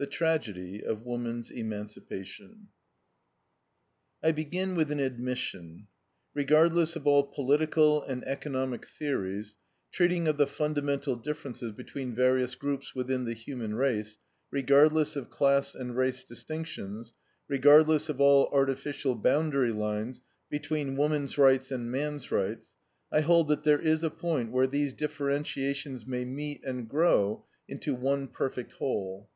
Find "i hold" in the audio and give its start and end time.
23.12-23.46